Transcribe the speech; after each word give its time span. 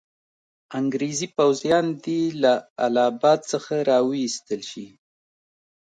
انګریزي 0.79 1.27
پوځیان 1.37 1.85
دي 2.03 2.21
له 2.43 2.53
اله 2.85 3.03
اباد 3.11 3.39
څخه 3.51 3.73
را 3.89 3.99
وایستل 4.09 4.61
شي. 4.71 4.87